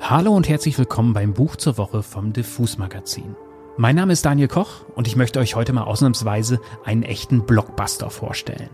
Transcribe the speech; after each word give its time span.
Hallo 0.00 0.36
und 0.36 0.48
herzlich 0.48 0.78
willkommen 0.78 1.14
beim 1.14 1.32
Buch 1.32 1.56
zur 1.56 1.78
Woche 1.78 2.02
vom 2.02 2.32
Diffus 2.32 2.78
Magazin. 2.78 3.34
Mein 3.76 3.96
Name 3.96 4.12
ist 4.12 4.24
Daniel 4.24 4.46
Koch 4.46 4.84
und 4.94 5.08
ich 5.08 5.16
möchte 5.16 5.40
euch 5.40 5.56
heute 5.56 5.72
mal 5.72 5.82
ausnahmsweise 5.82 6.60
einen 6.84 7.02
echten 7.02 7.44
Blockbuster 7.44 8.10
vorstellen. 8.10 8.68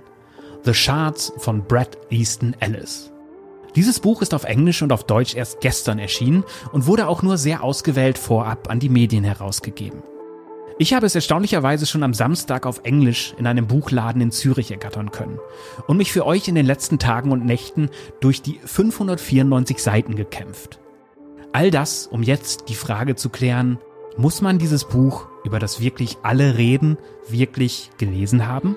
The 0.64 0.74
Shards 0.74 1.32
von 1.38 1.64
Brad 1.64 1.96
Easton 2.10 2.54
Ellis. 2.60 3.12
Dieses 3.76 4.00
Buch 4.00 4.20
ist 4.20 4.34
auf 4.34 4.44
Englisch 4.44 4.82
und 4.82 4.92
auf 4.92 5.04
Deutsch 5.04 5.34
erst 5.34 5.60
gestern 5.60 5.98
erschienen 5.98 6.44
und 6.72 6.86
wurde 6.86 7.06
auch 7.06 7.22
nur 7.22 7.38
sehr 7.38 7.62
ausgewählt 7.62 8.18
vorab 8.18 8.68
an 8.68 8.80
die 8.80 8.90
Medien 8.90 9.24
herausgegeben. 9.24 10.02
Ich 10.78 10.92
habe 10.92 11.06
es 11.06 11.14
erstaunlicherweise 11.14 11.86
schon 11.86 12.02
am 12.02 12.14
Samstag 12.14 12.66
auf 12.66 12.80
Englisch 12.82 13.34
in 13.38 13.46
einem 13.46 13.68
Buchladen 13.68 14.20
in 14.20 14.32
Zürich 14.32 14.70
ergattern 14.70 15.12
können 15.12 15.38
und 15.86 15.96
mich 15.96 16.12
für 16.12 16.26
euch 16.26 16.48
in 16.48 16.56
den 16.56 16.66
letzten 16.66 16.98
Tagen 16.98 17.30
und 17.30 17.46
Nächten 17.46 17.88
durch 18.20 18.42
die 18.42 18.58
594 18.64 19.82
Seiten 19.82 20.16
gekämpft. 20.16 20.80
All 21.54 21.70
das, 21.70 22.06
um 22.06 22.22
jetzt 22.22 22.70
die 22.70 22.74
Frage 22.74 23.14
zu 23.14 23.28
klären, 23.28 23.78
muss 24.16 24.40
man 24.40 24.58
dieses 24.58 24.86
Buch, 24.86 25.26
über 25.44 25.58
das 25.58 25.80
wirklich 25.80 26.16
alle 26.22 26.56
reden, 26.56 26.96
wirklich 27.28 27.90
gelesen 27.98 28.46
haben? 28.46 28.74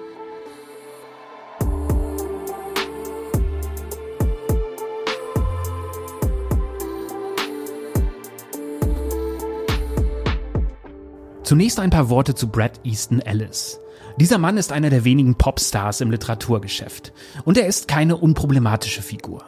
Zunächst 11.43 11.79
ein 11.79 11.91
paar 11.91 12.09
Worte 12.09 12.35
zu 12.35 12.49
Brad 12.49 12.81
Easton 12.83 13.21
Ellis. 13.21 13.79
Dieser 14.17 14.37
Mann 14.37 14.57
ist 14.57 14.73
einer 14.73 14.89
der 14.89 15.05
wenigen 15.05 15.35
Popstars 15.35 16.01
im 16.01 16.11
Literaturgeschäft 16.11 17.13
und 17.45 17.57
er 17.57 17.67
ist 17.67 17.87
keine 17.87 18.17
unproblematische 18.17 19.01
Figur. 19.01 19.45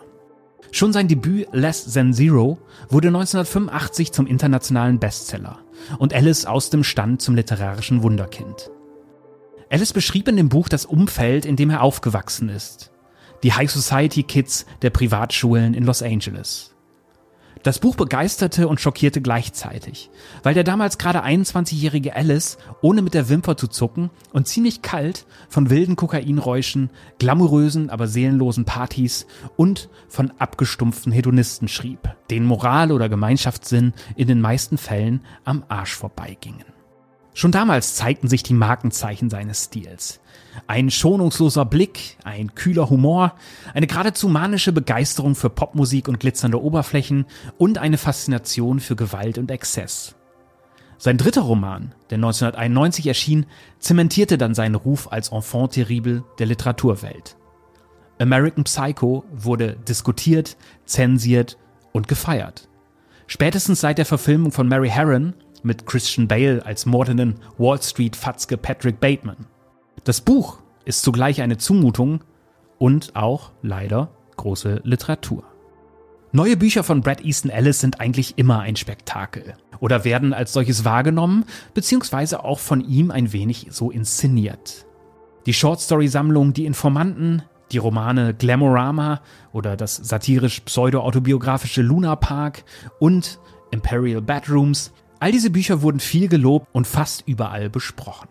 Schon 0.78 0.94
sein 0.94 1.08
Debüt 1.08 1.48
Less 1.54 1.92
Than 1.92 2.14
Zero 2.14 2.60
wurde 2.88 3.08
1985 3.08 4.12
zum 4.12 4.28
internationalen 4.28 5.00
Bestseller 5.00 5.58
und 5.98 6.14
Alice 6.14 6.46
aus 6.46 6.70
dem 6.70 6.84
Stand 6.84 7.20
zum 7.20 7.34
literarischen 7.34 8.04
Wunderkind. 8.04 8.70
Alice 9.72 9.92
beschrieb 9.92 10.28
in 10.28 10.38
dem 10.38 10.50
Buch 10.50 10.70
das 10.70 10.86
Umfeld, 10.86 11.48
in 11.48 11.56
dem 11.56 11.72
er 11.72 11.82
aufgewachsen 11.82 12.50
ist. 12.50 12.92
Die 13.42 13.54
High 13.54 13.72
Society 13.72 14.22
Kids 14.22 14.68
der 14.84 14.92
Privatschulen 14.92 15.74
in 15.74 15.84
Los 15.84 16.04
Angeles. 16.04 16.76
Das 17.68 17.80
Buch 17.80 17.98
begeisterte 17.98 18.70
und 18.70 18.80
schockierte 18.80 19.20
gleichzeitig, 19.22 20.10
weil 20.42 20.54
der 20.54 20.64
damals 20.64 20.98
gerade 20.98 21.26
21-jährige 21.26 22.16
Alice, 22.16 22.58
ohne 22.80 23.02
mit 23.02 23.14
der 23.14 23.28
Wimper 23.28 23.58
zu 23.58 23.68
zucken 23.68 24.10
und 24.32 24.48
ziemlich 24.48 24.82
kalt, 24.82 25.26
von 25.50 25.70
wilden 25.70 25.98
Kokainräuschen, 25.98 26.92
glamourösen, 27.20 27.90
aber 27.90 28.08
seelenlosen 28.08 28.64
Partys 28.64 29.28
und 29.58 29.90
von 30.08 30.32
abgestumpften 30.40 31.12
Hedonisten 31.12 31.68
schrieb, 31.68 32.16
denen 32.30 32.46
Moral 32.46 32.94
oder 32.94 33.10
Gemeinschaftssinn 33.10 33.92
in 34.16 34.30
den 34.30 34.40
meisten 34.40 34.78
Fällen 34.78 35.20
am 35.44 35.66
Arsch 35.68 35.94
vorbeigingen. 35.94 36.77
Schon 37.38 37.52
damals 37.52 37.94
zeigten 37.94 38.28
sich 38.28 38.42
die 38.42 38.56
Markenzeichen 38.56 39.30
seines 39.30 39.66
Stils. 39.66 40.22
Ein 40.66 40.90
schonungsloser 40.90 41.66
Blick, 41.66 42.18
ein 42.24 42.56
kühler 42.56 42.90
Humor, 42.90 43.36
eine 43.76 43.86
geradezu 43.86 44.28
manische 44.28 44.72
Begeisterung 44.72 45.36
für 45.36 45.52
Popmusik 45.52 46.08
und 46.08 46.20
glitzernde 46.20 46.60
Oberflächen 46.60 47.28
und 47.60 47.78
eine 47.78 48.00
Faszination 48.00 48.80
für 48.80 48.96
Gewalt 48.96 49.38
und 49.38 49.52
Exzess. 49.52 50.16
Sein 50.98 51.20
dritter 51.20 51.42
Roman, 51.42 51.94
der 52.10 52.16
1991 52.16 53.06
erschien, 53.06 53.46
zementierte 53.78 54.40
dann 54.40 54.56
seinen 54.56 54.74
Ruf 54.74 55.12
als 55.12 55.30
Enfant 55.30 55.74
terrible 55.74 56.24
der 56.40 56.48
Literaturwelt. 56.48 57.38
American 58.18 58.64
Psycho 58.64 59.26
wurde 59.32 59.76
diskutiert, 59.88 60.58
zensiert 60.86 61.60
und 61.92 62.08
gefeiert. 62.08 62.67
Spätestens 63.28 63.82
seit 63.82 63.98
der 63.98 64.06
Verfilmung 64.06 64.52
von 64.52 64.68
Mary 64.68 64.90
Herron 64.90 65.34
mit 65.62 65.86
Christian 65.86 66.28
Bale 66.28 66.66
als 66.66 66.86
mordenden 66.86 67.36
Wall 67.58 67.82
Street 67.82 68.16
Fatzke 68.16 68.58
Patrick 68.58 69.00
Bateman. 69.00 69.46
Das 70.06 70.22
Buch 70.22 70.60
ist 70.86 71.02
zugleich 71.02 71.42
eine 71.42 71.58
Zumutung 71.58 72.24
und 72.78 73.16
auch 73.16 73.52
leider 73.62 74.10
große 74.38 74.82
Literatur. 74.84 75.44
Neue 76.32 76.56
Bücher 76.56 76.84
von 76.84 77.02
Brad 77.02 77.24
Easton 77.24 77.52
Ellis 77.52 77.80
sind 77.80 78.00
eigentlich 78.00 78.38
immer 78.38 78.60
ein 78.60 78.76
Spektakel 78.76 79.56
oder 79.80 80.06
werden 80.06 80.34
als 80.34 80.54
solches 80.54 80.86
wahrgenommen, 80.86 81.46
beziehungsweise 81.74 82.44
auch 82.44 82.60
von 82.60 82.82
ihm 82.82 83.12
ein 83.12 83.34
wenig 83.34 83.68
so 83.72 83.92
inszeniert. 83.92 84.86
Die 85.46 85.54
Shortstory-Sammlung 85.54 86.54
Die 86.54 86.66
Informanten, 86.66 87.44
die 87.72 87.78
Romane 87.78 88.34
Glamorama 88.34 89.22
oder 89.52 89.76
das 89.76 89.96
satirisch 89.96 90.62
pseudo-autobiografische 90.62 91.82
Luna 91.82 92.16
Park 92.16 92.64
und 93.00 93.40
Imperial 93.72 94.22
Bedrooms 94.22 94.92
All 95.20 95.32
diese 95.32 95.50
Bücher 95.50 95.82
wurden 95.82 96.00
viel 96.00 96.28
gelobt 96.28 96.68
und 96.74 96.86
fast 96.86 97.24
überall 97.28 97.70
besprochen. 97.70 98.30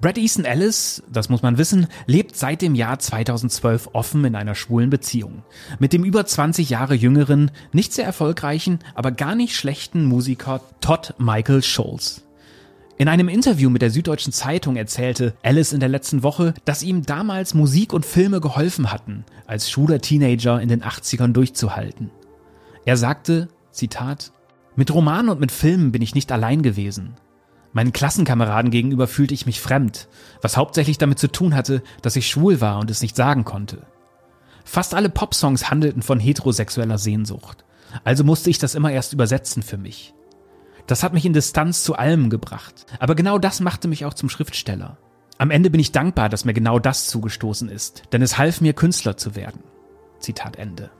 Brad 0.00 0.16
Easton 0.16 0.46
Ellis, 0.46 1.02
das 1.12 1.28
muss 1.28 1.42
man 1.42 1.58
wissen, 1.58 1.86
lebt 2.06 2.34
seit 2.34 2.62
dem 2.62 2.74
Jahr 2.74 2.98
2012 2.98 3.90
offen 3.92 4.24
in 4.24 4.34
einer 4.34 4.54
schwulen 4.54 4.88
Beziehung. 4.88 5.42
Mit 5.78 5.92
dem 5.92 6.04
über 6.04 6.24
20 6.24 6.70
Jahre 6.70 6.94
jüngeren, 6.94 7.50
nicht 7.72 7.92
sehr 7.92 8.06
erfolgreichen, 8.06 8.78
aber 8.94 9.12
gar 9.12 9.34
nicht 9.34 9.54
schlechten 9.54 10.06
Musiker 10.06 10.62
Todd 10.80 11.14
Michael 11.18 11.62
Scholes. 11.62 12.24
In 13.00 13.08
einem 13.08 13.30
Interview 13.30 13.70
mit 13.70 13.80
der 13.80 13.90
Süddeutschen 13.90 14.30
Zeitung 14.30 14.76
erzählte 14.76 15.32
Ellis 15.40 15.72
in 15.72 15.80
der 15.80 15.88
letzten 15.88 16.22
Woche, 16.22 16.52
dass 16.66 16.82
ihm 16.82 17.00
damals 17.00 17.54
Musik 17.54 17.94
und 17.94 18.04
Filme 18.04 18.42
geholfen 18.42 18.92
hatten, 18.92 19.24
als 19.46 19.70
schwuler 19.70 20.02
Teenager 20.02 20.60
in 20.60 20.68
den 20.68 20.82
80ern 20.82 21.32
durchzuhalten. 21.32 22.10
Er 22.84 22.98
sagte, 22.98 23.48
Zitat, 23.70 24.32
mit 24.76 24.92
Romanen 24.92 25.30
und 25.30 25.40
mit 25.40 25.50
Filmen 25.50 25.92
bin 25.92 26.02
ich 26.02 26.14
nicht 26.14 26.30
allein 26.30 26.60
gewesen. 26.60 27.14
Meinen 27.72 27.94
Klassenkameraden 27.94 28.70
gegenüber 28.70 29.06
fühlte 29.06 29.32
ich 29.32 29.46
mich 29.46 29.62
fremd, 29.62 30.06
was 30.42 30.58
hauptsächlich 30.58 30.98
damit 30.98 31.18
zu 31.18 31.28
tun 31.28 31.54
hatte, 31.54 31.82
dass 32.02 32.16
ich 32.16 32.28
schwul 32.28 32.60
war 32.60 32.80
und 32.80 32.90
es 32.90 33.00
nicht 33.00 33.16
sagen 33.16 33.44
konnte. 33.46 33.86
Fast 34.66 34.94
alle 34.94 35.08
Popsongs 35.08 35.70
handelten 35.70 36.02
von 36.02 36.20
heterosexueller 36.20 36.98
Sehnsucht, 36.98 37.64
also 38.04 38.24
musste 38.24 38.50
ich 38.50 38.58
das 38.58 38.74
immer 38.74 38.92
erst 38.92 39.14
übersetzen 39.14 39.62
für 39.62 39.78
mich. 39.78 40.12
Das 40.86 41.02
hat 41.02 41.12
mich 41.12 41.24
in 41.24 41.32
Distanz 41.32 41.84
zu 41.84 41.96
allem 41.96 42.30
gebracht, 42.30 42.86
aber 42.98 43.14
genau 43.14 43.38
das 43.38 43.60
machte 43.60 43.88
mich 43.88 44.04
auch 44.04 44.14
zum 44.14 44.28
Schriftsteller. 44.28 44.98
Am 45.38 45.50
Ende 45.50 45.70
bin 45.70 45.80
ich 45.80 45.92
dankbar, 45.92 46.28
dass 46.28 46.44
mir 46.44 46.52
genau 46.52 46.78
das 46.78 47.06
zugestoßen 47.06 47.68
ist, 47.68 48.02
denn 48.12 48.22
es 48.22 48.36
half 48.36 48.60
mir, 48.60 48.74
Künstler 48.74 49.16
zu 49.16 49.36
werden. 49.36 49.62
Zitat 50.18 50.56
Ende. 50.56 50.90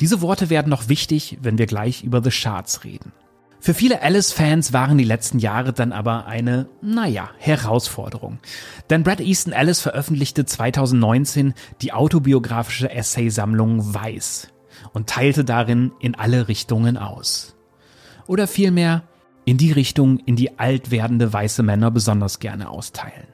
Diese 0.00 0.20
Worte 0.20 0.50
werden 0.50 0.70
noch 0.70 0.88
wichtig, 0.88 1.38
wenn 1.42 1.58
wir 1.58 1.66
gleich 1.66 2.02
über 2.02 2.22
The 2.22 2.30
Shards 2.30 2.84
reden. 2.84 3.12
Für 3.60 3.74
viele 3.74 4.00
Alice-Fans 4.00 4.72
waren 4.72 4.96
die 4.96 5.04
letzten 5.04 5.38
Jahre 5.38 5.72
dann 5.72 5.92
aber 5.92 6.26
eine, 6.26 6.68
naja, 6.82 7.30
Herausforderung. 7.38 8.38
Denn 8.90 9.02
Brad 9.02 9.20
Easton 9.20 9.52
Alice 9.52 9.80
veröffentlichte 9.80 10.44
2019 10.44 11.54
die 11.82 11.92
autobiografische 11.92 12.90
Essaysammlung 12.90 13.92
Weiß 13.92 14.48
und 14.92 15.08
teilte 15.08 15.44
darin 15.44 15.92
in 15.98 16.14
alle 16.14 16.48
Richtungen 16.48 16.96
aus. 16.96 17.55
Oder 18.26 18.46
vielmehr 18.46 19.02
in 19.44 19.56
die 19.56 19.72
Richtung, 19.72 20.18
in 20.18 20.36
die 20.36 20.58
alt 20.58 20.90
werdende 20.90 21.32
weiße 21.32 21.62
Männer 21.62 21.90
besonders 21.90 22.40
gerne 22.40 22.68
austeilen. 22.68 23.28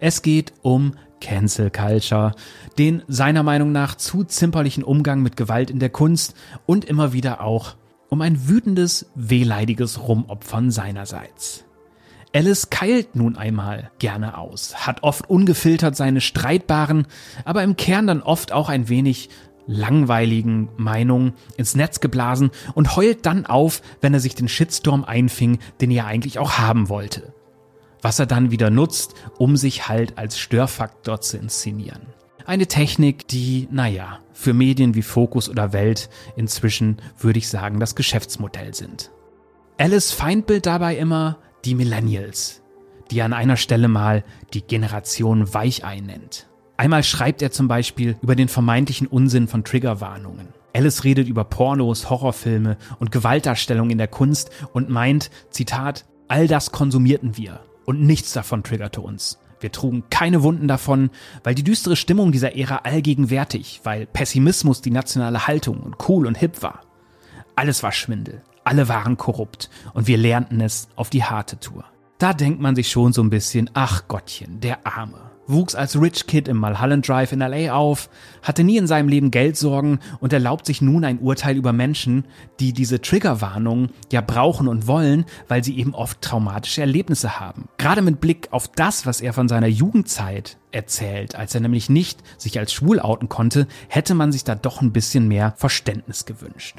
Es 0.00 0.22
geht 0.22 0.52
um 0.62 0.94
Cancel 1.20 1.70
Culture, 1.70 2.34
den 2.78 3.02
seiner 3.08 3.42
Meinung 3.42 3.72
nach 3.72 3.94
zu 3.94 4.24
zimperlichen 4.24 4.84
Umgang 4.84 5.22
mit 5.22 5.36
Gewalt 5.36 5.70
in 5.70 5.78
der 5.78 5.88
Kunst 5.88 6.34
und 6.66 6.84
immer 6.84 7.12
wieder 7.12 7.40
auch 7.40 7.76
um 8.10 8.20
ein 8.20 8.48
wütendes, 8.48 9.06
wehleidiges 9.14 10.06
Rumopfern 10.06 10.70
seinerseits. 10.70 11.64
Alice 12.34 12.68
keilt 12.68 13.14
nun 13.14 13.36
einmal 13.36 13.90
gerne 14.00 14.36
aus, 14.36 14.86
hat 14.86 15.02
oft 15.02 15.30
ungefiltert 15.30 15.96
seine 15.96 16.20
streitbaren, 16.20 17.06
aber 17.44 17.62
im 17.62 17.76
Kern 17.76 18.08
dann 18.08 18.22
oft 18.22 18.52
auch 18.52 18.68
ein 18.68 18.88
wenig 18.88 19.30
langweiligen 19.66 20.68
Meinungen 20.76 21.34
ins 21.56 21.74
Netz 21.74 22.00
geblasen 22.00 22.50
und 22.74 22.96
heult 22.96 23.26
dann 23.26 23.46
auf, 23.46 23.82
wenn 24.00 24.14
er 24.14 24.20
sich 24.20 24.34
den 24.34 24.48
Shitstorm 24.48 25.04
einfing, 25.04 25.58
den 25.80 25.90
er 25.90 26.06
eigentlich 26.06 26.38
auch 26.38 26.58
haben 26.58 26.88
wollte 26.88 27.34
was 28.04 28.18
er 28.18 28.26
dann 28.26 28.50
wieder 28.50 28.68
nutzt, 28.68 29.14
um 29.38 29.56
sich 29.56 29.88
halt 29.88 30.18
als 30.18 30.38
Störfaktor 30.38 31.22
zu 31.22 31.38
inszenieren. 31.38 32.02
Eine 32.44 32.66
Technik, 32.66 33.26
die, 33.26 33.66
naja, 33.70 34.20
für 34.34 34.52
Medien 34.52 34.94
wie 34.94 35.02
Focus 35.02 35.48
oder 35.48 35.72
Welt 35.72 36.10
inzwischen, 36.36 36.98
würde 37.18 37.38
ich 37.38 37.48
sagen, 37.48 37.80
das 37.80 37.94
Geschäftsmodell 37.94 38.74
sind. 38.74 39.10
Alice 39.78 40.12
Feindbild 40.12 40.66
dabei 40.66 40.96
immer 40.96 41.38
die 41.64 41.74
Millennials, 41.74 42.62
die 43.10 43.22
an 43.22 43.32
einer 43.32 43.56
Stelle 43.56 43.88
mal 43.88 44.22
die 44.52 44.60
Generation 44.60 45.54
Weichei 45.54 46.00
nennt. 46.00 46.46
Einmal 46.76 47.04
schreibt 47.04 47.40
er 47.40 47.52
zum 47.52 47.68
Beispiel 47.68 48.16
über 48.20 48.34
den 48.34 48.48
vermeintlichen 48.48 49.06
Unsinn 49.06 49.46
von 49.46 49.62
Triggerwarnungen. 49.62 50.48
Alice 50.74 51.04
redet 51.04 51.28
über 51.28 51.44
Pornos, 51.44 52.10
Horrorfilme 52.10 52.76
und 52.98 53.12
Gewaltdarstellung 53.12 53.90
in 53.90 53.98
der 53.98 54.08
Kunst 54.08 54.50
und 54.72 54.90
meint, 54.90 55.30
Zitat, 55.50 56.04
all 56.26 56.48
das 56.48 56.72
konsumierten 56.72 57.36
wir. 57.36 57.60
Und 57.84 58.02
nichts 58.02 58.32
davon 58.32 58.64
triggerte 58.64 59.00
uns. 59.00 59.38
Wir 59.60 59.70
trugen 59.70 60.04
keine 60.10 60.42
Wunden 60.42 60.66
davon, 60.66 61.10
weil 61.44 61.54
die 61.54 61.62
düstere 61.62 61.94
Stimmung 61.94 62.32
dieser 62.32 62.56
Ära 62.56 62.78
allgegenwärtig, 62.78 63.80
weil 63.84 64.06
Pessimismus 64.06 64.82
die 64.82 64.90
nationale 64.90 65.46
Haltung 65.46 65.78
und 65.78 65.96
cool 66.08 66.26
und 66.26 66.36
hip 66.36 66.60
war. 66.62 66.80
alles 67.54 67.84
war 67.84 67.92
Schwindel, 67.92 68.42
alle 68.64 68.88
waren 68.88 69.16
korrupt 69.16 69.70
und 69.92 70.08
wir 70.08 70.18
lernten 70.18 70.60
es 70.60 70.88
auf 70.96 71.08
die 71.08 71.22
harte 71.22 71.60
Tour. 71.60 71.84
Da 72.18 72.32
denkt 72.32 72.60
man 72.60 72.74
sich 72.74 72.90
schon 72.90 73.12
so 73.12 73.22
ein 73.22 73.30
bisschen, 73.30 73.70
ach 73.74 74.08
Gottchen, 74.08 74.60
der 74.60 74.84
Arme 74.86 75.33
wuchs 75.46 75.74
als 75.74 76.00
Rich 76.00 76.26
Kid 76.26 76.48
im 76.48 76.58
Mulholland 76.58 77.06
Drive 77.08 77.32
in 77.32 77.40
LA 77.40 77.72
auf, 77.72 78.08
hatte 78.42 78.64
nie 78.64 78.76
in 78.76 78.86
seinem 78.86 79.08
Leben 79.08 79.30
Geldsorgen 79.30 79.98
und 80.20 80.32
erlaubt 80.32 80.66
sich 80.66 80.82
nun 80.82 81.04
ein 81.04 81.18
Urteil 81.18 81.56
über 81.56 81.72
Menschen, 81.72 82.24
die 82.60 82.72
diese 82.72 83.00
Triggerwarnung 83.00 83.88
ja 84.12 84.20
brauchen 84.20 84.68
und 84.68 84.86
wollen, 84.86 85.24
weil 85.48 85.62
sie 85.62 85.78
eben 85.78 85.94
oft 85.94 86.20
traumatische 86.22 86.80
Erlebnisse 86.80 87.40
haben. 87.40 87.68
Gerade 87.78 88.02
mit 88.02 88.20
Blick 88.20 88.48
auf 88.50 88.68
das, 88.68 89.06
was 89.06 89.20
er 89.20 89.32
von 89.32 89.48
seiner 89.48 89.66
Jugendzeit 89.66 90.58
erzählt, 90.72 91.34
als 91.34 91.54
er 91.54 91.60
nämlich 91.60 91.88
nicht 91.88 92.20
sich 92.38 92.58
als 92.58 92.72
schwul 92.72 93.00
outen 93.00 93.28
konnte, 93.28 93.66
hätte 93.88 94.14
man 94.14 94.32
sich 94.32 94.44
da 94.44 94.54
doch 94.54 94.80
ein 94.80 94.92
bisschen 94.92 95.28
mehr 95.28 95.54
Verständnis 95.56 96.24
gewünscht. 96.24 96.76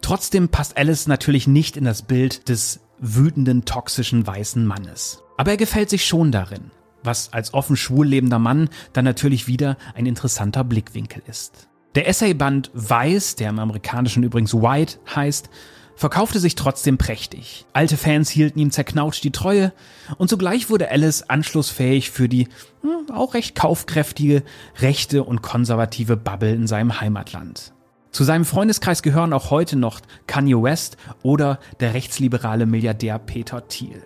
Trotzdem 0.00 0.48
passt 0.48 0.76
Alice 0.76 1.06
natürlich 1.06 1.46
nicht 1.46 1.76
in 1.76 1.84
das 1.84 2.02
Bild 2.02 2.48
des 2.48 2.80
wütenden, 2.98 3.64
toxischen 3.64 4.26
weißen 4.26 4.64
Mannes. 4.64 5.22
Aber 5.36 5.52
er 5.52 5.56
gefällt 5.56 5.90
sich 5.90 6.04
schon 6.04 6.30
darin 6.30 6.70
was 7.04 7.32
als 7.32 7.54
offen 7.54 7.76
schwul 7.76 8.06
lebender 8.06 8.38
Mann 8.38 8.68
dann 8.92 9.04
natürlich 9.04 9.46
wieder 9.46 9.76
ein 9.94 10.06
interessanter 10.06 10.64
Blickwinkel 10.64 11.22
ist. 11.28 11.68
Der 11.94 12.08
Essayband 12.08 12.70
Weiß, 12.74 13.36
der 13.36 13.50
im 13.50 13.60
Amerikanischen 13.60 14.24
übrigens 14.24 14.52
White 14.52 14.98
heißt, 15.14 15.48
verkaufte 15.96 16.40
sich 16.40 16.56
trotzdem 16.56 16.98
prächtig. 16.98 17.66
Alte 17.72 17.96
Fans 17.96 18.28
hielten 18.28 18.58
ihm 18.58 18.70
zerknautscht 18.70 19.22
die 19.22 19.30
Treue 19.30 19.72
und 20.18 20.28
zugleich 20.28 20.70
wurde 20.70 20.90
Alice 20.90 21.22
anschlussfähig 21.22 22.10
für 22.10 22.28
die 22.28 22.48
hm, 22.82 23.14
auch 23.14 23.34
recht 23.34 23.54
kaufkräftige, 23.54 24.42
rechte 24.80 25.22
und 25.22 25.42
konservative 25.42 26.16
Bubble 26.16 26.52
in 26.52 26.66
seinem 26.66 27.00
Heimatland. 27.00 27.72
Zu 28.10 28.24
seinem 28.24 28.44
Freundeskreis 28.44 29.02
gehören 29.02 29.32
auch 29.32 29.50
heute 29.50 29.76
noch 29.76 30.00
Kanye 30.26 30.62
West 30.62 30.96
oder 31.22 31.58
der 31.80 31.94
rechtsliberale 31.94 32.66
Milliardär 32.66 33.18
Peter 33.18 33.66
Thiel. 33.66 34.04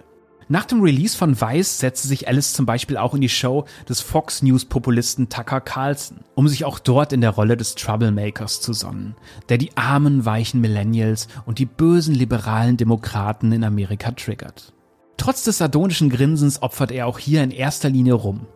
Nach 0.51 0.65
dem 0.65 0.81
Release 0.81 1.15
von 1.15 1.39
Vice 1.39 1.79
setzte 1.79 2.09
sich 2.09 2.27
Alice 2.27 2.55
zum 2.55 2.65
Beispiel 2.65 2.97
auch 2.97 3.13
in 3.13 3.21
die 3.21 3.29
Show 3.29 3.67
des 3.87 4.01
Fox 4.01 4.41
News 4.43 4.65
Populisten 4.65 5.29
Tucker 5.29 5.61
Carlson, 5.61 6.21
um 6.35 6.49
sich 6.49 6.65
auch 6.65 6.79
dort 6.79 7.13
in 7.13 7.21
der 7.21 7.31
Rolle 7.31 7.59
des 7.59 7.75
Troublemakers 7.75 8.63
zu 8.63 8.73
sonnen, 8.73 9.15
der 9.51 9.59
die 9.59 9.77
armen, 9.77 10.25
weichen 10.25 10.63
Millennials 10.63 11.29
und 11.45 11.59
die 11.59 11.67
bösen 11.67 12.15
liberalen 12.15 12.79
Demokraten 12.79 13.53
in 13.53 13.63
Amerika 13.63 14.13
triggert. 14.13 14.73
Trotz 15.19 15.45
des 15.45 15.59
sardonischen 15.59 16.09
Grinsens 16.09 16.63
opfert 16.63 16.93
er 16.93 17.09
auch 17.09 17.19
hier 17.19 17.43
in 17.43 17.51
erster 17.51 17.91
Linie 17.91 18.15
rum 18.15 18.47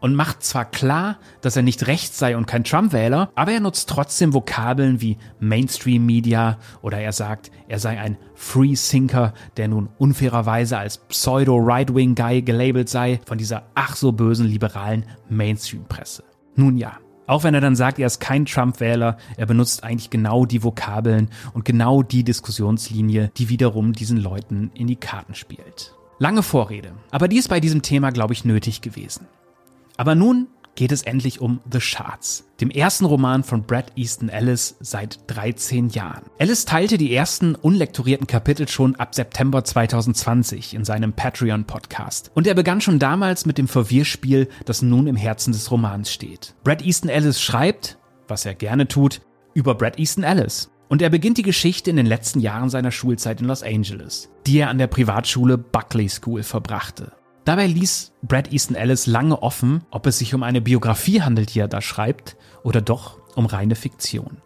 und 0.00 0.14
macht 0.14 0.42
zwar 0.42 0.64
klar, 0.64 1.18
dass 1.40 1.56
er 1.56 1.62
nicht 1.62 1.86
rechts 1.86 2.18
sei 2.18 2.36
und 2.36 2.46
kein 2.46 2.64
Trump-Wähler, 2.64 3.30
aber 3.34 3.52
er 3.52 3.60
nutzt 3.60 3.88
trotzdem 3.88 4.34
Vokabeln 4.34 5.00
wie 5.00 5.18
Mainstream-Media 5.38 6.58
oder 6.82 6.98
er 6.98 7.12
sagt, 7.12 7.50
er 7.68 7.78
sei 7.78 8.00
ein 8.00 8.16
Free 8.34 8.74
Thinker, 8.74 9.34
der 9.56 9.68
nun 9.68 9.88
unfairerweise 9.98 10.78
als 10.78 10.98
Pseudo-Right-Wing-Guy 10.98 12.42
gelabelt 12.42 12.88
sei 12.88 13.20
von 13.26 13.38
dieser 13.38 13.64
ach 13.74 13.96
so 13.96 14.12
bösen 14.12 14.46
liberalen 14.46 15.04
Mainstream-Presse. 15.28 16.24
Nun 16.56 16.76
ja, 16.76 16.98
auch 17.26 17.44
wenn 17.44 17.54
er 17.54 17.60
dann 17.60 17.76
sagt, 17.76 17.98
er 17.98 18.08
ist 18.08 18.18
kein 18.18 18.44
Trump-Wähler, 18.44 19.16
er 19.36 19.46
benutzt 19.46 19.84
eigentlich 19.84 20.10
genau 20.10 20.46
die 20.46 20.64
Vokabeln 20.64 21.30
und 21.54 21.64
genau 21.64 22.02
die 22.02 22.24
Diskussionslinie, 22.24 23.30
die 23.36 23.48
wiederum 23.48 23.92
diesen 23.92 24.16
Leuten 24.16 24.72
in 24.74 24.88
die 24.88 24.96
Karten 24.96 25.34
spielt. 25.34 25.94
Lange 26.18 26.42
Vorrede, 26.42 26.92
aber 27.12 27.28
die 27.28 27.38
ist 27.38 27.48
bei 27.48 27.60
diesem 27.60 27.82
Thema, 27.82 28.10
glaube 28.10 28.32
ich, 28.32 28.44
nötig 28.44 28.80
gewesen. 28.80 29.26
Aber 30.00 30.14
nun 30.14 30.48
geht 30.76 30.92
es 30.92 31.02
endlich 31.02 31.42
um 31.42 31.60
The 31.70 31.78
Shards, 31.78 32.48
dem 32.62 32.70
ersten 32.70 33.04
Roman 33.04 33.44
von 33.44 33.64
Brad 33.64 33.92
Easton 33.96 34.30
Ellis 34.30 34.78
seit 34.80 35.18
13 35.26 35.90
Jahren. 35.90 36.22
Ellis 36.38 36.64
teilte 36.64 36.96
die 36.96 37.14
ersten 37.14 37.54
unlektorierten 37.54 38.26
Kapitel 38.26 38.66
schon 38.66 38.96
ab 38.96 39.14
September 39.14 39.62
2020 39.62 40.72
in 40.72 40.86
seinem 40.86 41.12
Patreon-Podcast. 41.12 42.30
Und 42.32 42.46
er 42.46 42.54
begann 42.54 42.80
schon 42.80 42.98
damals 42.98 43.44
mit 43.44 43.58
dem 43.58 43.68
Verwirrspiel, 43.68 44.48
das 44.64 44.80
nun 44.80 45.06
im 45.06 45.16
Herzen 45.16 45.52
des 45.52 45.70
Romans 45.70 46.10
steht. 46.10 46.54
Brad 46.64 46.80
Easton 46.80 47.10
Ellis 47.10 47.42
schreibt, 47.42 47.98
was 48.26 48.46
er 48.46 48.54
gerne 48.54 48.88
tut, 48.88 49.20
über 49.52 49.74
Brad 49.74 49.98
Easton 49.98 50.24
Ellis. 50.24 50.70
Und 50.88 51.02
er 51.02 51.10
beginnt 51.10 51.36
die 51.36 51.42
Geschichte 51.42 51.90
in 51.90 51.96
den 51.96 52.06
letzten 52.06 52.40
Jahren 52.40 52.70
seiner 52.70 52.90
Schulzeit 52.90 53.42
in 53.42 53.48
Los 53.48 53.62
Angeles, 53.62 54.30
die 54.46 54.60
er 54.60 54.70
an 54.70 54.78
der 54.78 54.86
Privatschule 54.86 55.58
Buckley 55.58 56.08
School 56.08 56.42
verbrachte. 56.42 57.12
Dabei 57.50 57.66
ließ 57.66 58.12
Brad 58.22 58.52
Easton 58.52 58.76
Ellis 58.76 59.08
lange 59.08 59.42
offen, 59.42 59.82
ob 59.90 60.06
es 60.06 60.18
sich 60.18 60.34
um 60.34 60.44
eine 60.44 60.60
Biografie 60.60 61.20
handelt, 61.20 61.52
die 61.52 61.58
er 61.58 61.66
da 61.66 61.80
schreibt, 61.80 62.36
oder 62.62 62.80
doch 62.80 63.18
um 63.34 63.44
reine 63.44 63.74
Fiktion. 63.74 64.36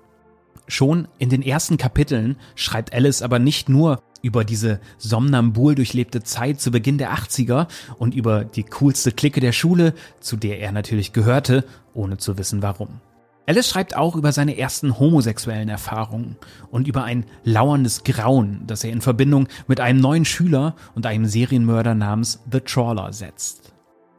Schon 0.69 1.07
in 1.19 1.29
den 1.29 1.43
ersten 1.43 1.77
Kapiteln 1.77 2.39
schreibt 2.55 2.95
Ellis 2.95 3.21
aber 3.21 3.39
nicht 3.39 3.69
nur 3.69 4.03
über 4.23 4.43
diese 4.43 4.81
somnambul 4.97 5.75
durchlebte 5.75 6.23
Zeit 6.23 6.63
zu 6.63 6.71
Beginn 6.71 6.97
der 6.97 7.13
80er 7.13 7.67
und 7.99 8.15
über 8.15 8.43
die 8.43 8.63
coolste 8.63 9.13
Clique 9.13 9.43
der 9.43 9.53
Schule, 9.53 9.93
zu 10.21 10.39
der 10.39 10.61
er 10.61 10.73
natürlich 10.73 11.13
gehörte, 11.13 11.67
ohne 11.93 12.17
zu 12.17 12.39
wissen 12.39 12.63
warum. 12.63 13.03
Alice 13.47 13.69
schreibt 13.69 13.95
auch 13.95 14.17
über 14.17 14.33
seine 14.33 14.57
ersten 14.57 14.99
homosexuellen 14.99 15.69
Erfahrungen 15.69 16.37
und 16.71 16.89
über 16.89 17.05
ein 17.05 17.27
lauerndes 17.45 18.03
Grauen, 18.03 18.63
das 18.67 18.85
er 18.85 18.91
in 18.91 19.03
Verbindung 19.03 19.49
mit 19.67 19.81
einem 19.81 20.01
neuen 20.01 20.25
Schüler 20.25 20.77
und 20.95 21.05
einem 21.05 21.27
Serienmörder 21.27 21.95
namens 21.95 22.43
The 22.51 22.61
Trawler 22.61 23.13
setzt. 23.13 23.75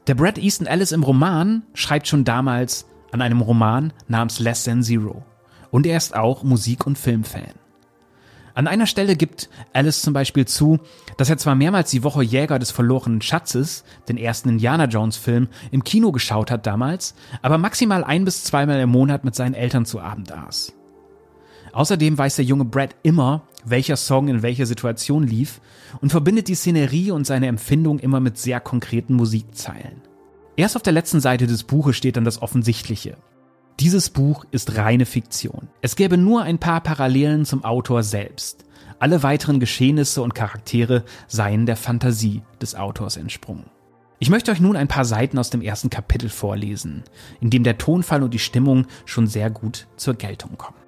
Der 0.05 0.13
Brad 0.13 0.37
Easton 0.37 0.67
Ellis 0.67 0.91
im 0.91 1.01
Roman 1.01 1.63
schreibt 1.73 2.07
schon 2.07 2.23
damals 2.23 2.85
an 3.11 3.21
einem 3.21 3.41
Roman 3.41 3.93
namens 4.07 4.39
Less 4.39 4.65
Than 4.65 4.83
Zero. 4.83 5.23
Und 5.71 5.87
er 5.87 5.97
ist 5.97 6.15
auch 6.15 6.43
Musik- 6.43 6.85
und 6.85 6.97
Filmfan. 6.97 7.64
An 8.55 8.67
einer 8.67 8.87
Stelle 8.87 9.17
gibt 9.17 9.49
Alice 9.73 10.01
zum 10.01 10.13
Beispiel 10.13 10.45
zu, 10.45 10.79
dass 11.17 11.29
er 11.29 11.37
zwar 11.37 11.55
mehrmals 11.55 11.91
die 11.91 12.03
Woche 12.03 12.23
Jäger 12.23 12.57
des 12.57 12.71
verlorenen 12.71 13.21
Schatzes, 13.21 13.83
den 14.07 14.17
ersten 14.17 14.47
Indiana 14.47 14.85
Jones 14.85 15.17
Film, 15.17 15.49
im 15.71 15.83
Kino 15.83 16.13
geschaut 16.13 16.49
hat 16.49 16.65
damals, 16.65 17.15
aber 17.41 17.57
maximal 17.57 18.05
ein 18.05 18.23
bis 18.23 18.45
zweimal 18.45 18.79
im 18.79 18.89
Monat 18.89 19.25
mit 19.25 19.35
seinen 19.35 19.55
Eltern 19.55 19.85
zu 19.85 19.99
Abend 19.99 20.31
aß. 20.31 20.71
Außerdem 21.73 22.17
weiß 22.17 22.37
der 22.37 22.45
junge 22.45 22.63
Brad 22.63 22.95
immer, 23.03 23.41
welcher 23.65 23.97
Song 23.97 24.29
in 24.29 24.41
welcher 24.41 24.65
Situation 24.65 25.27
lief 25.27 25.59
und 25.99 26.11
verbindet 26.11 26.47
die 26.47 26.55
Szenerie 26.55 27.11
und 27.11 27.27
seine 27.27 27.47
Empfindung 27.47 27.99
immer 27.99 28.21
mit 28.21 28.37
sehr 28.37 28.61
konkreten 28.61 29.15
Musikzeilen. 29.15 30.01
Erst 30.55 30.77
auf 30.77 30.83
der 30.83 30.93
letzten 30.93 31.19
Seite 31.19 31.45
des 31.45 31.65
Buches 31.65 31.97
steht 31.97 32.15
dann 32.15 32.23
das 32.23 32.41
Offensichtliche. 32.41 33.17
Dieses 33.81 34.09
Buch 34.09 34.45
ist 34.51 34.77
reine 34.77 35.05
Fiktion. 35.05 35.67
Es 35.81 35.97
gäbe 35.97 36.17
nur 36.17 36.43
ein 36.43 36.59
paar 36.59 36.79
Parallelen 36.79 37.43
zum 37.43 37.65
Autor 37.65 38.03
selbst. 38.03 38.63
Alle 38.99 39.21
weiteren 39.21 39.59
Geschehnisse 39.59 40.21
und 40.21 40.33
Charaktere 40.33 41.03
seien 41.27 41.65
der 41.65 41.75
Fantasie 41.75 42.41
des 42.61 42.75
Autors 42.75 43.17
entsprungen. 43.17 43.65
Ich 44.17 44.29
möchte 44.29 44.51
euch 44.51 44.61
nun 44.61 44.77
ein 44.77 44.87
paar 44.87 45.03
Seiten 45.03 45.37
aus 45.37 45.49
dem 45.49 45.61
ersten 45.61 45.89
Kapitel 45.89 46.29
vorlesen, 46.29 47.03
in 47.41 47.49
dem 47.49 47.65
der 47.65 47.77
Tonfall 47.77 48.23
und 48.23 48.33
die 48.33 48.39
Stimmung 48.39 48.87
schon 49.03 49.27
sehr 49.27 49.49
gut 49.49 49.87
zur 49.97 50.13
Geltung 50.13 50.57
kommen. 50.57 50.84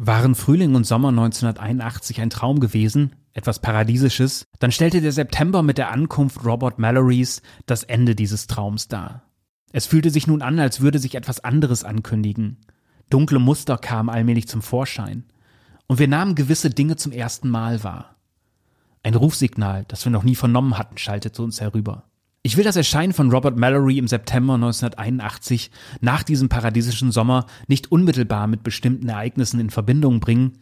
Waren 0.00 0.36
Frühling 0.36 0.76
und 0.76 0.86
Sommer 0.86 1.08
1981 1.08 2.20
ein 2.20 2.30
Traum 2.30 2.60
gewesen, 2.60 3.16
etwas 3.32 3.58
Paradiesisches, 3.58 4.46
dann 4.60 4.70
stellte 4.70 5.00
der 5.00 5.10
September 5.10 5.64
mit 5.64 5.76
der 5.76 5.90
Ankunft 5.90 6.44
Robert 6.44 6.78
Mallorys 6.78 7.42
das 7.66 7.82
Ende 7.82 8.14
dieses 8.14 8.46
Traums 8.46 8.86
dar. 8.86 9.24
Es 9.72 9.86
fühlte 9.86 10.10
sich 10.10 10.28
nun 10.28 10.40
an, 10.40 10.60
als 10.60 10.80
würde 10.80 11.00
sich 11.00 11.16
etwas 11.16 11.42
anderes 11.42 11.82
ankündigen. 11.82 12.58
Dunkle 13.10 13.40
Muster 13.40 13.76
kamen 13.76 14.08
allmählich 14.08 14.46
zum 14.46 14.62
Vorschein. 14.62 15.24
Und 15.88 15.98
wir 15.98 16.06
nahmen 16.06 16.36
gewisse 16.36 16.70
Dinge 16.70 16.94
zum 16.94 17.10
ersten 17.10 17.48
Mal 17.48 17.82
wahr. 17.82 18.14
Ein 19.02 19.16
Rufsignal, 19.16 19.84
das 19.88 20.04
wir 20.04 20.12
noch 20.12 20.22
nie 20.22 20.36
vernommen 20.36 20.78
hatten, 20.78 20.96
schaltet 20.96 21.34
zu 21.34 21.42
uns 21.42 21.60
herüber. 21.60 22.07
Ich 22.42 22.56
will 22.56 22.64
das 22.64 22.76
Erscheinen 22.76 23.12
von 23.12 23.30
Robert 23.30 23.56
Mallory 23.56 23.98
im 23.98 24.08
September 24.08 24.54
1981 24.54 25.70
nach 26.00 26.22
diesem 26.22 26.48
paradiesischen 26.48 27.10
Sommer 27.10 27.46
nicht 27.66 27.90
unmittelbar 27.90 28.46
mit 28.46 28.62
bestimmten 28.62 29.08
Ereignissen 29.08 29.60
in 29.60 29.70
Verbindung 29.70 30.20
bringen, 30.20 30.58